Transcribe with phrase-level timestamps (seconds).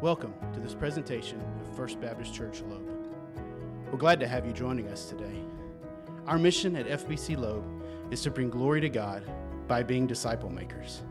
[0.00, 2.88] Welcome to this presentation of First Baptist Church Loeb.
[3.90, 5.42] We're glad to have you joining us today.
[6.28, 7.64] Our mission at FBC Loeb
[8.12, 9.24] is to bring glory to God
[9.66, 11.02] by being disciple makers.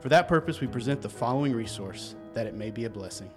[0.00, 3.30] For that purpose, we present the following resource that it may be a blessing.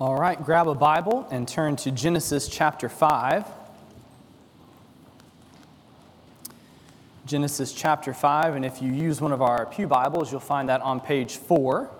[0.00, 3.44] All right, grab a Bible and turn to Genesis chapter 5.
[7.26, 10.80] Genesis chapter 5, and if you use one of our Pew Bibles, you'll find that
[10.80, 11.90] on page 4.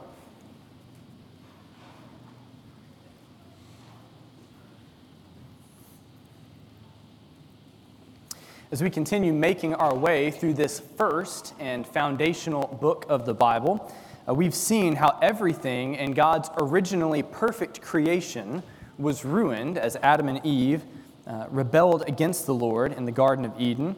[8.71, 13.93] As we continue making our way through this first and foundational book of the Bible,
[14.29, 18.63] uh, we've seen how everything in God's originally perfect creation
[18.97, 20.85] was ruined as Adam and Eve
[21.27, 23.97] uh, rebelled against the Lord in the Garden of Eden.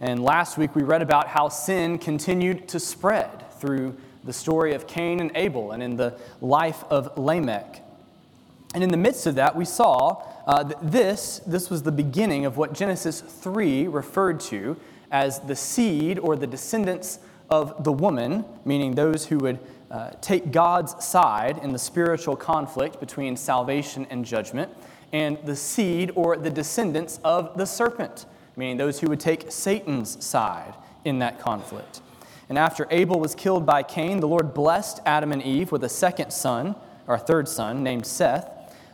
[0.00, 4.86] And last week we read about how sin continued to spread through the story of
[4.86, 7.82] Cain and Abel and in the life of Lamech.
[8.74, 12.44] And in the midst of that, we saw uh, that this, this was the beginning
[12.44, 14.76] of what Genesis 3 referred to
[15.12, 20.50] as the seed or the descendants of the woman, meaning those who would uh, take
[20.50, 24.72] God's side in the spiritual conflict between salvation and judgment,
[25.12, 30.24] and the seed or the descendants of the serpent, meaning those who would take Satan's
[30.24, 30.74] side
[31.04, 32.00] in that conflict.
[32.48, 35.88] And after Abel was killed by Cain, the Lord blessed Adam and Eve with a
[35.88, 36.74] second son,
[37.06, 38.48] or a third son, named Seth.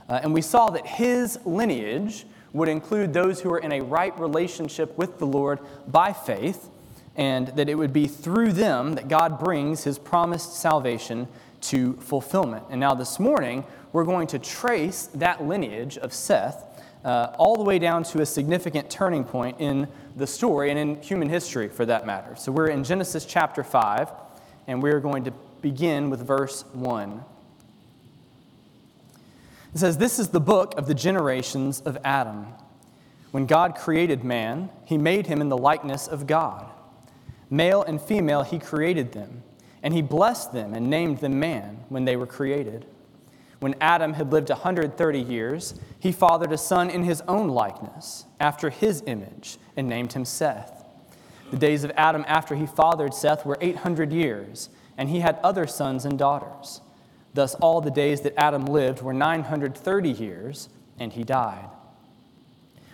[0.08, 4.18] Uh, and we saw that his lineage would include those who are in a right
[4.18, 6.68] relationship with the Lord by faith,
[7.16, 11.28] and that it would be through them that God brings his promised salvation
[11.62, 12.64] to fulfillment.
[12.70, 16.64] And now this morning, we're going to trace that lineage of Seth
[17.04, 21.00] uh, all the way down to a significant turning point in the story and in
[21.00, 22.36] human history for that matter.
[22.36, 24.10] So we're in Genesis chapter 5,
[24.66, 27.24] and we're going to begin with verse 1.
[29.74, 32.46] It says, This is the book of the generations of Adam.
[33.30, 36.66] When God created man, he made him in the likeness of God.
[37.48, 39.42] Male and female, he created them,
[39.82, 42.86] and he blessed them and named them man when they were created.
[43.60, 48.70] When Adam had lived 130 years, he fathered a son in his own likeness, after
[48.70, 50.84] his image, and named him Seth.
[51.50, 55.66] The days of Adam after he fathered Seth were 800 years, and he had other
[55.66, 56.80] sons and daughters.
[57.34, 61.68] Thus, all the days that Adam lived were 930 years, and he died.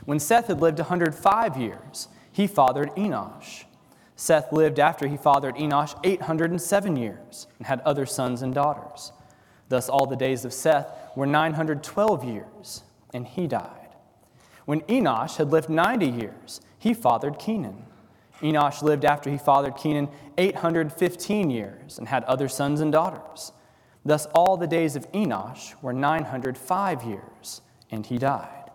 [0.04, 3.65] When Seth had lived 105 years, he fathered Enosh.
[4.16, 9.12] Seth lived after he fathered Enosh 807 years, and had other sons and daughters.
[9.69, 12.82] Thus, all the days of Seth were 912 years,
[13.12, 13.88] and he died.
[14.65, 17.84] When Enosh had lived 90 years, he fathered Kenan.
[18.41, 23.53] Enosh lived after he fathered Kenan 815 years and had other sons and daughters.
[24.04, 28.71] Thus, all the days of Enosh were 905 years, and he died.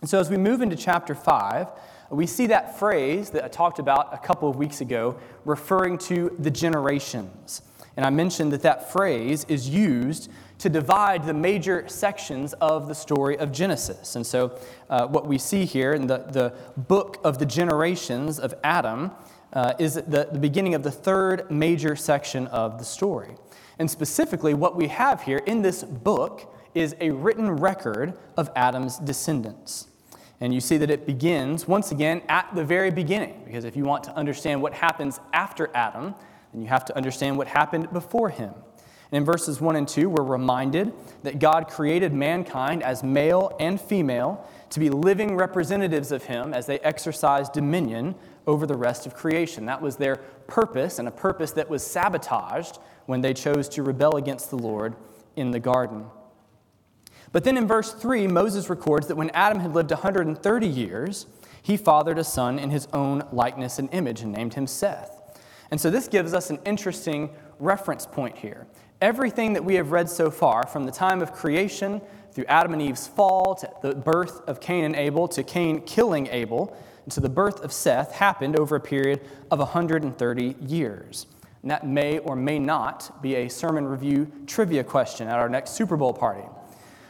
[0.00, 1.70] And so, as we move into chapter 5,
[2.10, 6.34] we see that phrase that I talked about a couple of weeks ago referring to
[6.38, 7.62] the generations.
[7.96, 12.94] And I mentioned that that phrase is used to divide the major sections of the
[12.94, 14.16] story of Genesis.
[14.16, 14.58] And so,
[14.88, 19.10] uh, what we see here in the, the book of the generations of Adam
[19.52, 23.34] uh, is the, the beginning of the third major section of the story.
[23.78, 28.98] And specifically, what we have here in this book is a written record of Adam's
[28.98, 29.88] descendants.
[30.40, 33.84] And you see that it begins, once again, at the very beginning, because if you
[33.84, 36.14] want to understand what happens after Adam,
[36.56, 38.54] then you have to understand what happened before him.
[39.12, 43.80] And in verses 1 and 2, we're reminded that God created mankind as male and
[43.80, 49.14] female to be living representatives of Him as they exercise dominion over the rest of
[49.14, 49.66] creation.
[49.66, 50.16] That was their
[50.48, 54.96] purpose, and a purpose that was sabotaged when they chose to rebel against the Lord
[55.36, 56.06] in the garden.
[57.30, 61.26] But then in verse 3, Moses records that when Adam had lived 130 years,
[61.62, 65.25] he fathered a son in his own likeness and image and named him Seth.
[65.70, 68.66] And so this gives us an interesting reference point here.
[69.00, 72.00] Everything that we have read so far, from the time of creation
[72.32, 76.28] through Adam and Eve's fall, to the birth of Cain and Abel, to Cain killing
[76.28, 76.76] Abel,
[77.10, 79.20] to the birth of Seth, happened over a period
[79.50, 81.26] of 130 years.
[81.62, 85.72] And that may or may not be a sermon review trivia question at our next
[85.72, 86.44] Super Bowl party.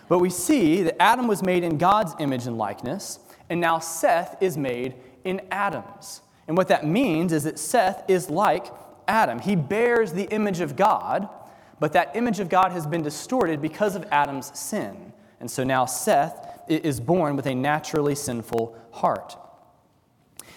[0.09, 3.19] But we see that Adam was made in God's image and likeness,
[3.50, 4.94] and now Seth is made
[5.25, 6.20] in Adam's.
[6.48, 8.66] And what that means is that Seth is like
[9.08, 9.38] Adam.
[9.40, 11.28] He bears the image of God,
[11.81, 15.12] but that image of God has been distorted because of Adam's sin.
[15.40, 19.37] And so now Seth is born with a naturally sinful heart.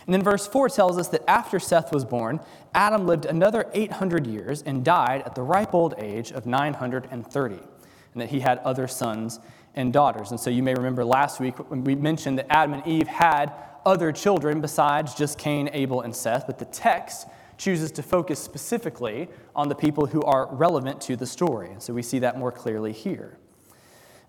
[0.06, 2.40] And then verse 4 tells us that after Seth was born,
[2.74, 8.22] Adam lived another 800 years and died at the ripe old age of 930, and
[8.22, 9.40] that he had other sons
[9.76, 10.32] and daughters.
[10.32, 13.54] And so you may remember last week when we mentioned that Adam and Eve had
[13.90, 17.28] other children besides just Cain, Abel, and Seth, but the text
[17.58, 21.72] chooses to focus specifically on the people who are relevant to the story.
[21.80, 23.38] So we see that more clearly here.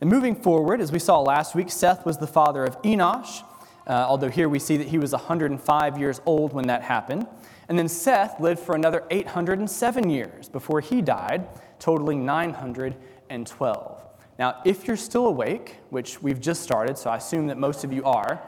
[0.00, 3.42] And moving forward, as we saw last week, Seth was the father of Enosh,
[3.86, 7.26] uh, although here we see that he was 105 years old when that happened.
[7.68, 11.46] And then Seth lived for another 807 years before he died,
[11.78, 14.02] totaling 912.
[14.38, 17.92] Now, if you're still awake, which we've just started, so I assume that most of
[17.92, 18.40] you are,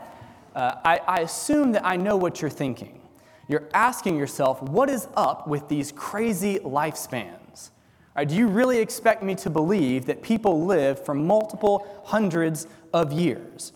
[0.55, 3.01] uh, I, I assume that I know what you're thinking.
[3.49, 7.71] You're asking yourself, what is up with these crazy lifespans?
[8.15, 13.13] Right, do you really expect me to believe that people live for multiple hundreds of
[13.13, 13.73] years?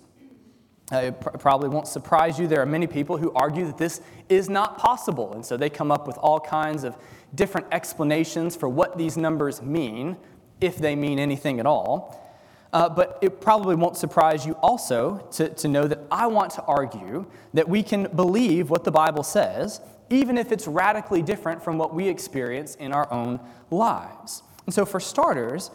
[0.93, 2.47] Uh, it pr- probably won't surprise you.
[2.47, 5.33] There are many people who argue that this is not possible.
[5.33, 6.97] And so they come up with all kinds of
[7.35, 10.17] different explanations for what these numbers mean,
[10.61, 12.23] if they mean anything at all.
[12.77, 16.63] Uh, but it probably won't surprise you also to, to know that I want to
[16.65, 17.25] argue
[17.55, 19.81] that we can believe what the Bible says,
[20.11, 23.41] even if it's radically different from what we experience in our own
[23.71, 24.43] lives.
[24.67, 25.71] And so, for starters,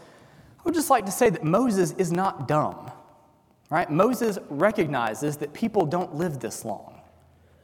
[0.60, 2.92] I would just like to say that Moses is not dumb.
[3.72, 3.90] Right?
[3.90, 7.02] Moses recognizes that people don't live this long.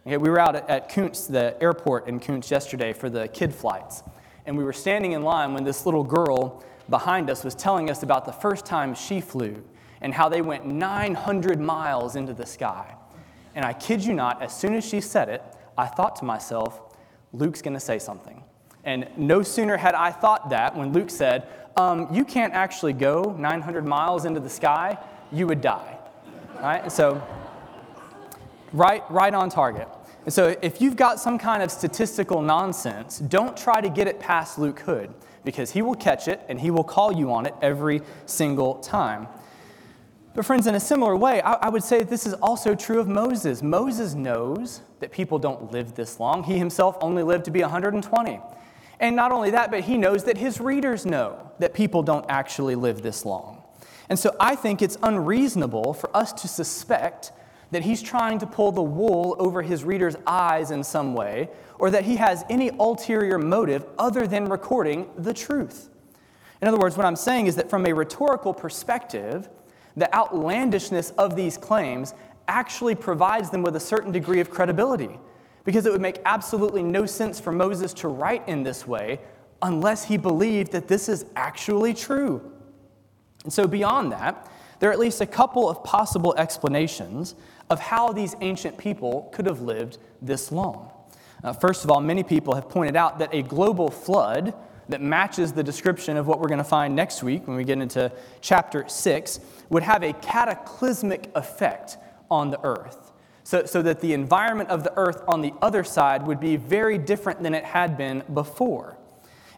[0.07, 3.53] Okay, we were out at, at Kountze, the airport in Kountze yesterday for the kid
[3.53, 4.01] flights,
[4.47, 8.03] and we were standing in line when this little girl behind us was telling us
[8.03, 9.63] about the first time she flew
[10.01, 12.95] and how they went 900 miles into the sky.
[13.55, 15.43] And I kid you not, as soon as she said it,
[15.77, 16.95] I thought to myself,
[17.33, 18.43] Luke's going to say something.
[18.83, 23.35] And no sooner had I thought that when Luke said, um, You can't actually go
[23.37, 24.97] 900 miles into the sky,
[25.31, 25.97] you would die
[26.61, 26.91] right?
[26.91, 27.21] So,
[28.73, 29.87] right, right on target.
[30.27, 34.19] And so, if you've got some kind of statistical nonsense, don't try to get it
[34.19, 35.13] past Luke Hood
[35.45, 39.29] because he will catch it and he will call you on it every single time.
[40.35, 43.07] But, friends, in a similar way, I, I would say this is also true of
[43.07, 43.63] Moses.
[43.63, 46.43] Moses knows that people don't live this long.
[46.43, 48.41] He himself only lived to be 120.
[48.99, 52.75] And not only that, but he knows that his readers know that people don't actually
[52.75, 53.63] live this long.
[54.09, 57.31] And so I think it's unreasonable for us to suspect
[57.71, 61.49] that he's trying to pull the wool over his readers' eyes in some way,
[61.79, 65.89] or that he has any ulterior motive other than recording the truth.
[66.61, 69.49] In other words, what I'm saying is that from a rhetorical perspective,
[69.95, 72.13] the outlandishness of these claims
[72.47, 75.19] actually provides them with a certain degree of credibility,
[75.65, 79.19] because it would make absolutely no sense for Moses to write in this way
[79.61, 82.53] unless he believed that this is actually true.
[83.43, 84.49] And so, beyond that,
[84.79, 87.35] there are at least a couple of possible explanations
[87.69, 90.91] of how these ancient people could have lived this long.
[91.43, 94.53] Uh, first of all, many people have pointed out that a global flood
[94.89, 97.77] that matches the description of what we're going to find next week when we get
[97.77, 98.11] into
[98.41, 101.97] chapter 6 would have a cataclysmic effect
[102.31, 103.11] on the earth.
[103.43, 106.97] So, so that the environment of the earth on the other side would be very
[106.97, 108.97] different than it had been before.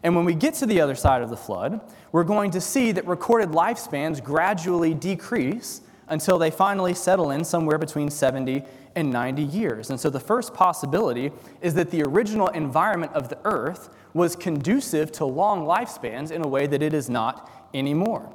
[0.02, 1.80] And when we get to the other side of the flood,
[2.12, 7.78] we're going to see that recorded lifespans gradually decrease until they finally settle in somewhere
[7.78, 8.62] between 70
[8.94, 9.90] and 90 years.
[9.90, 15.12] And so the first possibility is that the original environment of the earth was conducive
[15.12, 18.34] to long lifespans in a way that it is not anymore.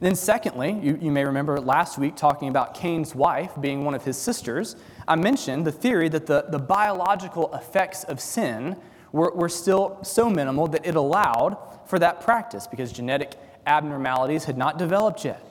[0.00, 4.04] Then, secondly, you, you may remember last week talking about Cain's wife being one of
[4.04, 4.76] his sisters.
[5.06, 8.76] I mentioned the theory that the, the biological effects of sin
[9.10, 13.34] were, were still so minimal that it allowed for that practice because genetic
[13.66, 15.47] abnormalities had not developed yet.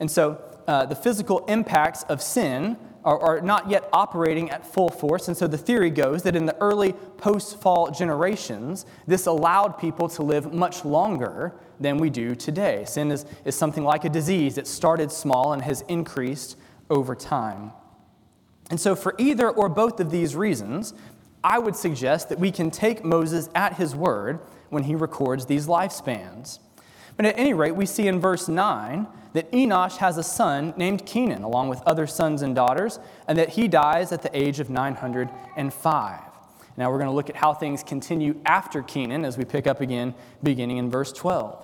[0.00, 4.88] And so uh, the physical impacts of sin are, are, not yet operating at full
[4.88, 5.28] force.
[5.28, 10.08] And so the theory goes that in the early post fall generations, this allowed people
[10.10, 12.84] to live much longer than we do today.
[12.86, 16.56] Sin is, is something like a disease that started small and has increased
[16.90, 17.72] over time.
[18.68, 20.94] And so, for either or both of these reasons,
[21.42, 25.66] I would suggest that we can take Moses at his word when he records these
[25.66, 26.58] lifespans.
[27.20, 31.04] But at any rate, we see in verse 9 that Enosh has a son named
[31.04, 32.98] Kenan, along with other sons and daughters,
[33.28, 36.20] and that he dies at the age of 905.
[36.78, 39.82] Now we're going to look at how things continue after Kenan as we pick up
[39.82, 41.62] again, beginning in verse 12.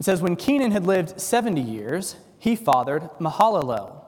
[0.00, 4.04] It says, When Kenan had lived 70 years, he fathered Mahalalel.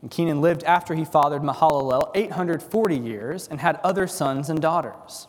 [0.00, 5.28] And Kenan lived after he fathered Mahalalel 840 years and had other sons and daughters.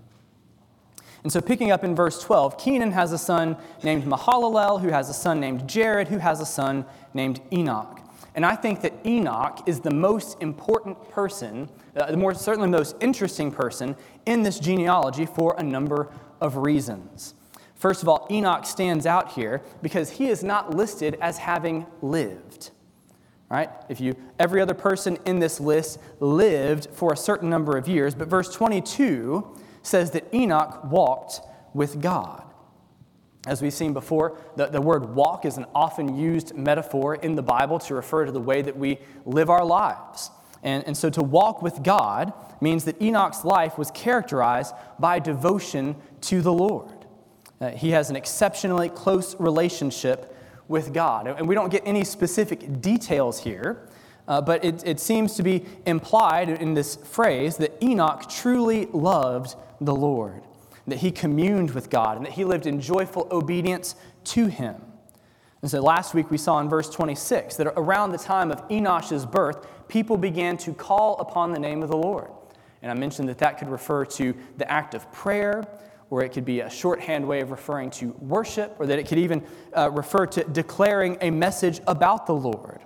[1.23, 5.09] And so, picking up in verse 12, Kenan has a son named Mahalalel, who has
[5.09, 7.99] a son named Jared, who has a son named Enoch.
[8.33, 12.95] And I think that Enoch is the most important person, uh, the more certainly most
[13.01, 16.09] interesting person in this genealogy for a number
[16.39, 17.35] of reasons.
[17.75, 22.71] First of all, Enoch stands out here because he is not listed as having lived.
[23.49, 23.69] Right?
[23.89, 28.15] If you every other person in this list lived for a certain number of years,
[28.15, 31.41] but verse 22 says that Enoch walked
[31.73, 32.43] with God.
[33.47, 37.41] As we've seen before, the, the word walk is an often used metaphor in the
[37.41, 40.29] Bible to refer to the way that we live our lives.
[40.63, 45.95] And, and so to walk with God means that Enoch's life was characterized by devotion
[46.21, 46.91] to the Lord.
[47.59, 50.35] Uh, he has an exceptionally close relationship
[50.67, 51.27] with God.
[51.27, 53.87] And we don't get any specific details here,
[54.31, 59.57] uh, but it, it seems to be implied in this phrase that Enoch truly loved
[59.81, 60.41] the Lord
[60.87, 64.75] that he communed with God, and that he lived in joyful obedience to him.
[65.61, 69.25] And so last week we saw in verse 26 that around the time of Enosh's
[69.25, 72.31] birth, people began to call upon the name of the Lord.
[72.81, 75.67] And I mentioned that that could refer to the act of prayer,
[76.09, 79.19] or it could be a shorthand way of referring to worship, or that it could
[79.19, 79.43] even
[79.75, 82.81] uh, refer to declaring a message about the Lord.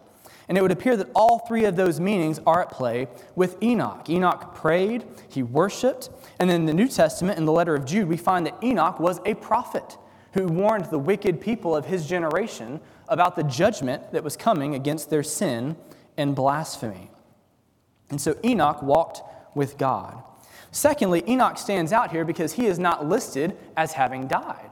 [0.48, 4.10] And it would appear that all three of those meanings are at play with Enoch.
[4.10, 6.10] Enoch prayed, he worshiped,
[6.40, 9.00] and then in the New Testament, in the letter of Jude, we find that Enoch
[9.00, 9.98] was a prophet
[10.34, 15.10] who warned the wicked people of his generation about the judgment that was coming against
[15.10, 15.76] their sin
[16.18, 17.10] and blasphemy.
[18.10, 19.22] And so Enoch walked
[19.56, 20.22] with God.
[20.72, 24.72] Secondly, Enoch stands out here because he is not listed as having died.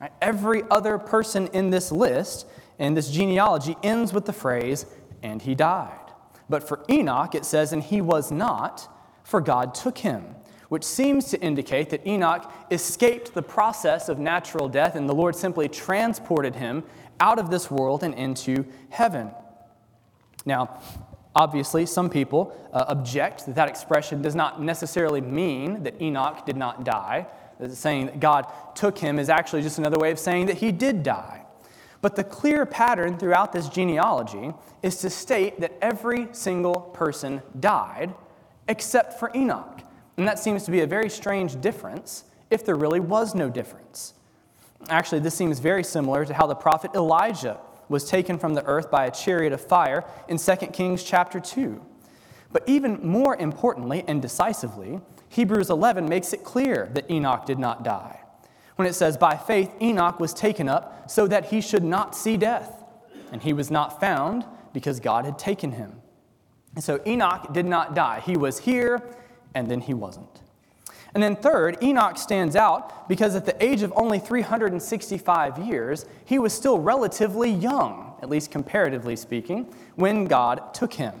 [0.00, 0.12] Right?
[0.22, 2.46] Every other person in this list
[2.78, 4.86] and this genealogy ends with the phrase,
[5.22, 6.04] and he died.
[6.48, 8.88] But for Enoch, it says, and he was not,
[9.22, 10.34] for God took him,
[10.68, 15.34] which seems to indicate that Enoch escaped the process of natural death and the Lord
[15.34, 16.84] simply transported him
[17.20, 19.30] out of this world and into heaven.
[20.44, 20.80] Now,
[21.34, 26.56] obviously, some people uh, object that that expression does not necessarily mean that Enoch did
[26.56, 27.26] not die.
[27.60, 30.72] That Saying that God took him is actually just another way of saying that he
[30.72, 31.43] did die.
[32.04, 38.12] But the clear pattern throughout this genealogy is to state that every single person died
[38.68, 39.80] except for Enoch.
[40.18, 44.12] And that seems to be a very strange difference if there really was no difference.
[44.90, 47.56] Actually, this seems very similar to how the prophet Elijah
[47.88, 51.82] was taken from the earth by a chariot of fire in 2 Kings chapter 2.
[52.52, 57.82] But even more importantly and decisively, Hebrews 11 makes it clear that Enoch did not
[57.82, 58.23] die
[58.76, 62.36] when it says, By faith Enoch was taken up so that he should not see
[62.36, 62.84] death.
[63.32, 66.00] And he was not found because God had taken him.
[66.74, 68.20] And so Enoch did not die.
[68.20, 69.02] He was here,
[69.54, 70.40] and then he wasn't.
[71.14, 76.40] And then, third, Enoch stands out because at the age of only 365 years, he
[76.40, 81.14] was still relatively young, at least comparatively speaking, when God took him.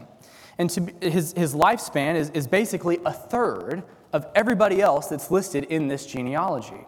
[0.58, 5.64] And to, his, his lifespan is, is basically a third of everybody else that's listed
[5.64, 6.86] in this genealogy.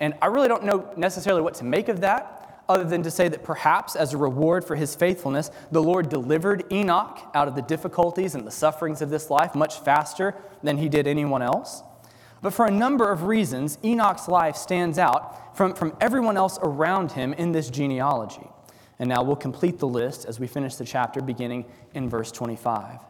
[0.00, 3.28] And I really don't know necessarily what to make of that, other than to say
[3.28, 7.62] that perhaps as a reward for his faithfulness, the Lord delivered Enoch out of the
[7.62, 11.82] difficulties and the sufferings of this life much faster than he did anyone else.
[12.42, 17.12] But for a number of reasons, Enoch's life stands out from, from everyone else around
[17.12, 18.48] him in this genealogy.
[18.98, 23.09] And now we'll complete the list as we finish the chapter beginning in verse 25.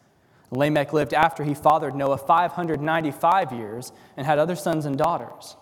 [0.51, 5.55] Lamech lived after he fathered Noah 595 years and had other sons and daughters.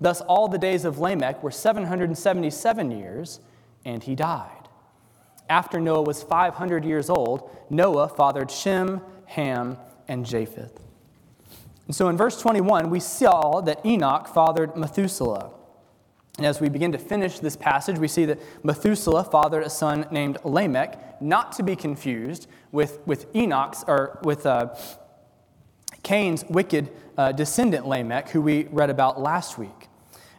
[0.00, 3.38] Thus, all the days of Lamech were 777 years,
[3.84, 4.68] and he died.
[5.48, 10.80] After Noah was 500 years old, Noah fathered Shem, Ham, and Japheth.
[11.86, 15.52] And so in verse 21, we saw that Enoch fathered Methuselah.
[16.38, 20.06] And as we begin to finish this passage, we see that Methuselah fathered a son
[20.10, 24.74] named Lamech, not to be confused with, with Enoch's or with uh,
[26.02, 29.88] Cain's wicked uh, descendant Lamech, who we read about last week.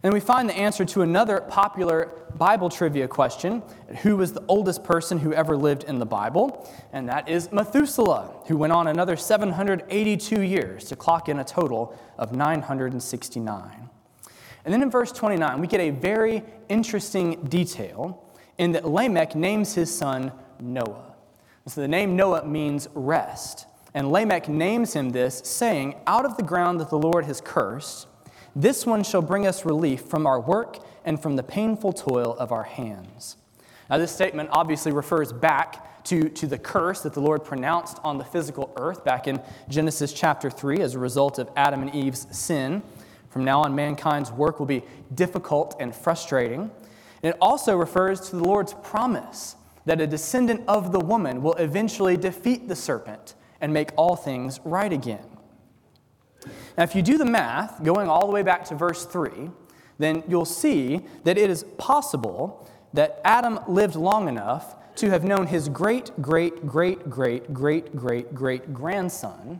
[0.02, 3.64] And we find the answer to another popular Bible trivia question
[4.02, 6.70] who was the oldest person who ever lived in the Bible?
[6.92, 11.98] And that is Methuselah, who went on another 782 years to clock in a total
[12.18, 13.90] of 969.
[14.66, 18.24] And then in verse 29, we get a very interesting detail
[18.58, 21.14] in that Lamech names his son Noah.
[21.68, 23.68] So the name Noah means rest.
[23.94, 28.08] And Lamech names him this, saying, Out of the ground that the Lord has cursed,
[28.56, 32.52] this one shall bring us relief from our work and from the painful toil of
[32.52, 33.38] our hands.
[33.90, 38.18] Now, this statement obviously refers back to, to the curse that the Lord pronounced on
[38.18, 42.28] the physical earth back in Genesis chapter 3 as a result of Adam and Eve's
[42.36, 42.82] sin.
[43.34, 44.84] From now on, mankind's work will be
[45.16, 46.70] difficult and frustrating.
[47.24, 51.56] And it also refers to the Lord's promise that a descendant of the woman will
[51.56, 55.26] eventually defeat the serpent and make all things right again.
[56.78, 59.50] Now, if you do the math, going all the way back to verse 3,
[59.98, 65.48] then you'll see that it is possible that Adam lived long enough to have known
[65.48, 69.60] his great, great, great, great, great, great, great grandson,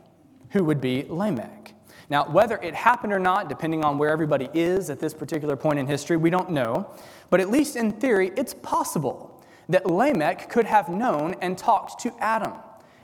[0.50, 1.74] who would be Lamech.
[2.10, 5.78] Now, whether it happened or not, depending on where everybody is at this particular point
[5.78, 6.90] in history, we don't know.
[7.30, 12.14] But at least in theory, it's possible that Lamech could have known and talked to
[12.20, 12.52] Adam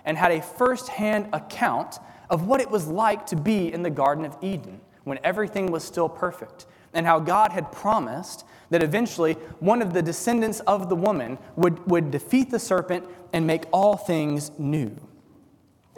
[0.04, 3.90] and had a first hand account of what it was like to be in the
[3.90, 9.34] Garden of Eden when everything was still perfect, and how God had promised that eventually
[9.58, 13.96] one of the descendants of the woman would, would defeat the serpent and make all
[13.96, 14.94] things new.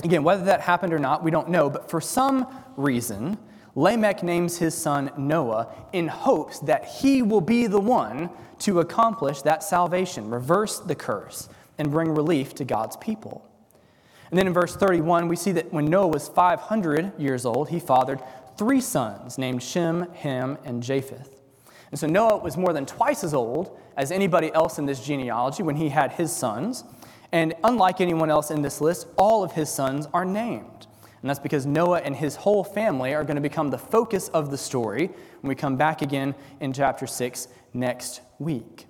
[0.03, 3.39] Again, whether that happened or not, we don't know, but for some reason,
[3.75, 9.43] Lamech names his son Noah in hopes that he will be the one to accomplish
[9.43, 13.49] that salvation, reverse the curse, and bring relief to God's people.
[14.31, 17.79] And then in verse 31, we see that when Noah was 500 years old, he
[17.79, 18.21] fathered
[18.57, 21.41] three sons named Shem, Ham, and Japheth.
[21.91, 25.63] And so Noah was more than twice as old as anybody else in this genealogy
[25.63, 26.85] when he had his sons.
[27.33, 30.87] And unlike anyone else in this list, all of his sons are named.
[31.23, 34.51] And that's because Noah and his whole family are going to become the focus of
[34.51, 35.07] the story
[35.41, 38.87] when we come back again in chapter 6 next week.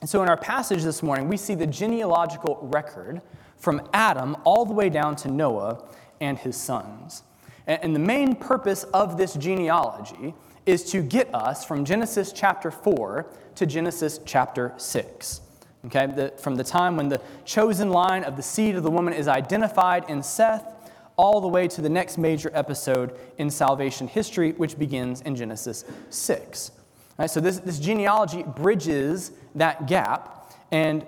[0.00, 3.22] And so in our passage this morning, we see the genealogical record
[3.56, 5.84] from Adam all the way down to Noah
[6.20, 7.22] and his sons.
[7.66, 10.34] And the main purpose of this genealogy
[10.66, 15.40] is to get us from Genesis chapter 4 to Genesis chapter 6.
[15.86, 19.14] Okay, the, from the time when the chosen line of the seed of the woman
[19.14, 20.74] is identified in Seth,
[21.16, 25.84] all the way to the next major episode in salvation history, which begins in Genesis
[26.10, 26.72] 6.
[27.18, 31.04] Right, so this, this genealogy bridges that gap, and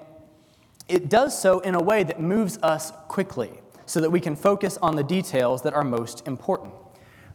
[0.88, 4.76] it does so in a way that moves us quickly so that we can focus
[4.82, 6.74] on the details that are most important.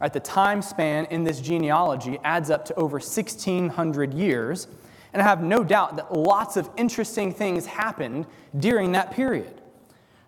[0.02, 4.68] Right, the time span in this genealogy adds up to over 1,600 years,
[5.16, 8.26] and I have no doubt that lots of interesting things happened
[8.60, 9.62] during that period.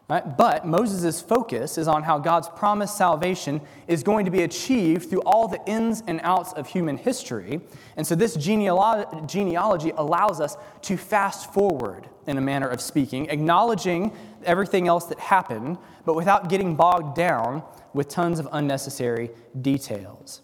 [0.09, 0.37] Right?
[0.37, 5.23] But Moses' focus is on how God's promised salvation is going to be achieved through
[5.23, 7.59] all the ins and outs of human history.
[7.97, 13.29] And so this genealo- genealogy allows us to fast forward, in a manner of speaking,
[13.29, 14.13] acknowledging
[14.45, 17.61] everything else that happened, but without getting bogged down
[17.93, 20.39] with tons of unnecessary details.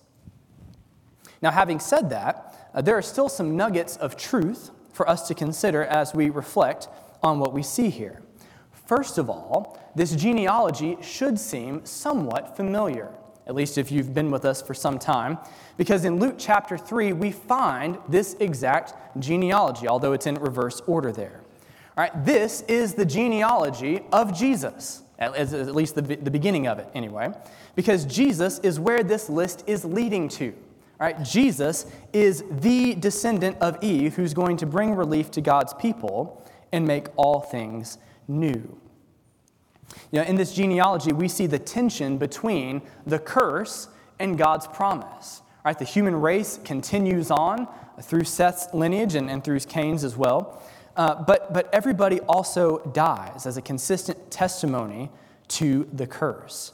[1.42, 5.34] Now, having said that, uh, there are still some nuggets of truth for us to
[5.34, 6.88] consider as we reflect
[7.22, 8.22] on what we see here.
[8.86, 13.10] First of all, this genealogy should seem somewhat familiar,
[13.48, 15.38] at least if you've been with us for some time,
[15.78, 21.12] because in Luke chapter 3, we find this exact genealogy, although it's in reverse order
[21.12, 21.42] there.
[21.96, 25.34] All right, this is the genealogy of Jesus, at
[25.76, 27.32] least the, the beginning of it, anyway,
[27.76, 30.54] because Jesus is where this list is leading to.
[31.12, 36.88] Jesus is the descendant of Eve who's going to bring relief to God's people and
[36.88, 38.80] make all things new.
[40.12, 43.90] You know, in this genealogy, we see the tension between the curse
[44.20, 45.42] and God's promise.
[45.66, 45.78] Right?
[45.78, 47.68] The human race continues on
[48.02, 50.62] through Seth's lineage and, and through Cain's as well.
[50.96, 55.10] Uh, but, but everybody also dies as a consistent testimony
[55.50, 56.74] to the curse.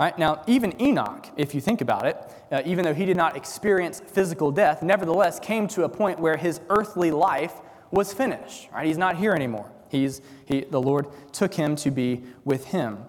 [0.00, 0.18] Right?
[0.18, 2.16] Now, even Enoch, if you think about it,
[2.50, 6.38] uh, even though he did not experience physical death, nevertheless came to a point where
[6.38, 7.52] his earthly life
[7.90, 8.70] was finished.
[8.72, 8.86] Right?
[8.86, 9.70] He's not here anymore.
[9.90, 13.00] He's, he, the Lord took him to be with him.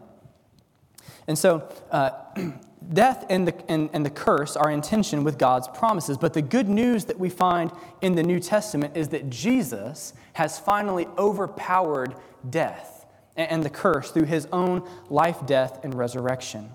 [1.30, 2.10] And so, uh,
[2.93, 6.17] death and the, and, and the curse are in tension with God's promises.
[6.17, 10.60] But the good news that we find in the New Testament is that Jesus has
[10.60, 12.15] finally overpowered
[12.49, 13.06] death
[13.38, 16.69] and, and the curse through his own life, death, and resurrection.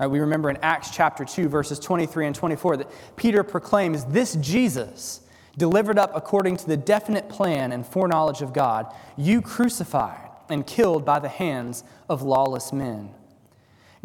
[0.00, 4.34] Right, we remember in Acts chapter 2, verses 23 and 24, that Peter proclaims this
[4.36, 5.20] Jesus,
[5.58, 11.04] delivered up according to the definite plan and foreknowledge of God, you crucified and killed
[11.04, 13.10] by the hands of lawless men.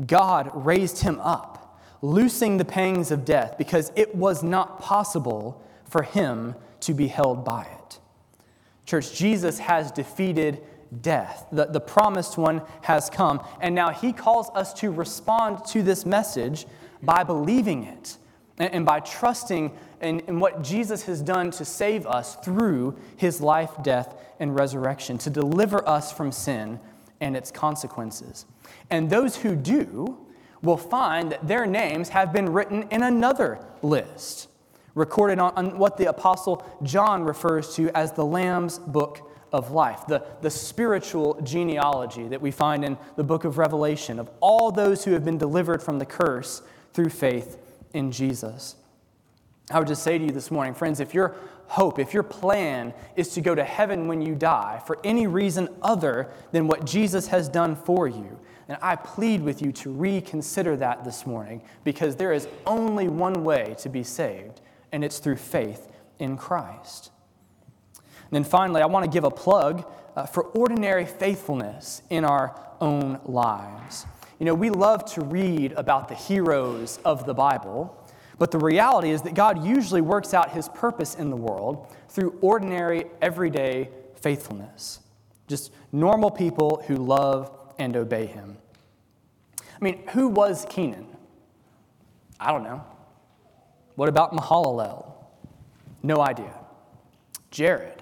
[0.06, 6.04] God raised him up, loosing the pangs of death, because it was not possible for
[6.04, 8.00] him to be held by it.
[8.86, 10.62] Church, Jesus has defeated
[11.02, 11.48] death.
[11.52, 16.06] The, the promised one has come, and now he calls us to respond to this
[16.06, 16.66] message
[17.02, 18.18] by believing it
[18.58, 23.42] and, and by trusting in, in what Jesus has done to save us through his
[23.42, 26.80] life, death, and resurrection, to deliver us from sin
[27.22, 28.46] and its consequences.
[28.90, 30.18] And those who do
[30.62, 34.50] will find that their names have been written in another list,
[34.94, 40.06] recorded on, on what the Apostle John refers to as the Lamb's Book of Life,
[40.06, 45.06] the, the spiritual genealogy that we find in the book of Revelation of all those
[45.06, 46.62] who have been delivered from the curse
[46.94, 47.58] through faith
[47.94, 48.76] in Jesus.
[49.72, 51.38] I would just say to you this morning, friends, if your
[51.68, 55.70] hope, if your plan is to go to heaven when you die for any reason
[55.82, 58.38] other than what Jesus has done for you,
[58.68, 63.46] and I plead with you to reconsider that this morning because there is only one
[63.46, 64.60] way to be saved,
[64.92, 65.90] and it's through faith
[66.20, 67.12] in Christ.
[68.26, 69.86] And then finally, I want to give a plug
[70.16, 74.06] uh, for ordinary faithfulness in our own lives.
[74.40, 77.98] You know, we love to read about the heroes of the Bible,
[78.38, 82.38] but the reality is that God usually works out his purpose in the world through
[82.42, 85.00] ordinary, everyday faithfulness.
[85.48, 88.58] Just normal people who love and obey him.
[89.60, 91.08] I mean, who was Kenan?
[92.40, 92.84] I don't know.
[93.96, 95.14] What about Mahalalel?
[96.04, 96.54] No idea.
[97.52, 97.95] Jared?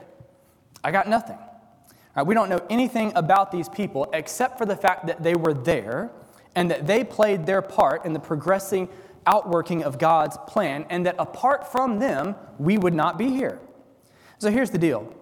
[0.84, 1.38] I got nothing.
[2.16, 5.54] Right, we don't know anything about these people except for the fact that they were
[5.54, 6.12] there
[6.56, 8.88] and that they played their part in the progressing
[9.26, 13.60] outworking of God's plan, and that apart from them, we would not be here.
[14.38, 15.14] So here's the deal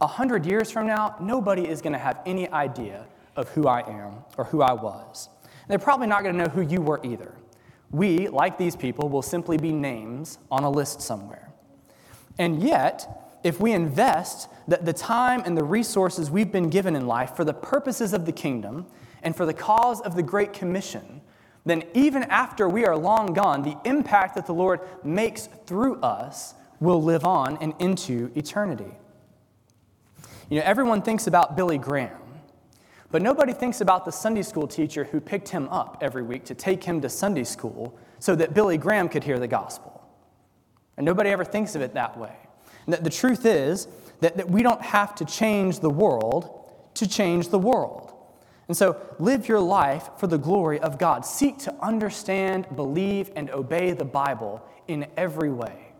[0.00, 3.80] a hundred years from now, nobody is going to have any idea of who I
[3.80, 5.28] am or who I was.
[5.68, 7.34] They're probably not going to know who you were either.
[7.90, 11.52] We, like these people, will simply be names on a list somewhere.
[12.38, 17.06] And yet, if we invest the, the time and the resources we've been given in
[17.06, 18.86] life for the purposes of the kingdom
[19.22, 21.20] and for the cause of the Great Commission,
[21.64, 26.54] then even after we are long gone, the impact that the Lord makes through us
[26.80, 28.92] will live on and into eternity.
[30.48, 32.16] You know, everyone thinks about Billy Graham,
[33.10, 36.54] but nobody thinks about the Sunday school teacher who picked him up every week to
[36.54, 40.02] take him to Sunday school so that Billy Graham could hear the gospel.
[40.96, 42.34] And nobody ever thinks of it that way.
[42.86, 43.88] And the truth is
[44.20, 46.56] that, that we don't have to change the world
[46.94, 48.12] to change the world.
[48.68, 51.24] And so live your life for the glory of God.
[51.24, 55.92] Seek to understand, believe, and obey the Bible in every way.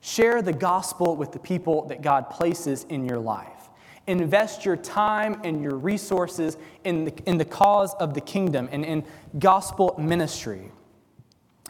[0.00, 3.68] Share the gospel with the people that God places in your life.
[4.06, 8.84] Invest your time and your resources in the, in the cause of the kingdom and
[8.84, 9.04] in
[9.38, 10.72] gospel ministry.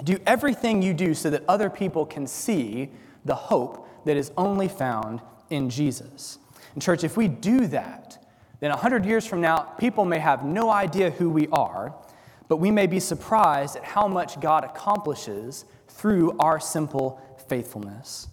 [0.05, 2.91] Do everything you do so that other people can see
[3.27, 6.39] the hope that is only found in Jesus.
[6.75, 8.25] And, church, if we do that,
[8.61, 11.95] then 100 years from now, people may have no idea who we are,
[12.49, 18.29] but we may be surprised at how much God accomplishes through our simple faithfulness.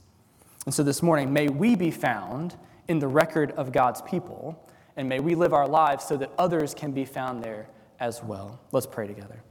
[0.65, 2.55] And so this morning, may we be found
[2.87, 4.61] in the record of God's people,
[4.95, 7.67] and may we live our lives so that others can be found there
[7.99, 8.59] as well.
[8.71, 9.41] Let's pray together.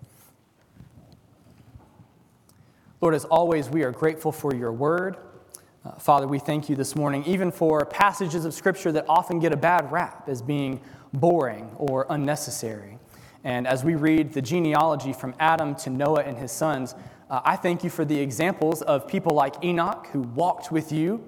[3.00, 5.16] Lord, as always, we are grateful for your word.
[5.86, 9.52] Uh, Father, we thank you this morning, even for passages of Scripture that often get
[9.52, 10.80] a bad rap as being
[11.12, 12.98] boring or unnecessary.
[13.44, 16.96] And as we read the genealogy from Adam to Noah and his sons,
[17.30, 21.22] uh, I thank you for the examples of people like Enoch who walked with you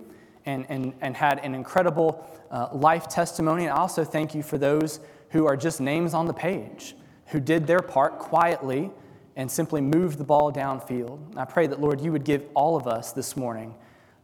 [0.44, 3.66] and, and, and had an incredible uh, life testimony.
[3.66, 4.99] And I also thank you for those
[5.31, 8.90] who are just names on the page, who did their part quietly
[9.37, 11.37] and simply moved the ball downfield.
[11.37, 13.77] I pray that, Lord, you would give all of us this morning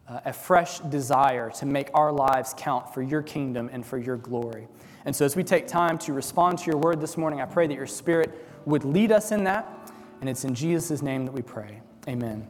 [0.07, 4.17] uh, a fresh desire to make our lives count for your kingdom and for your
[4.17, 4.67] glory.
[5.05, 7.67] And so, as we take time to respond to your word this morning, I pray
[7.67, 8.33] that your spirit
[8.65, 9.91] would lead us in that.
[10.21, 11.81] And it's in Jesus' name that we pray.
[12.07, 12.47] Amen.